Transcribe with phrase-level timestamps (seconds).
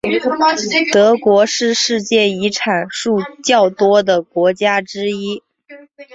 [0.91, 5.43] 德国是世界遗产数较多的国家之一。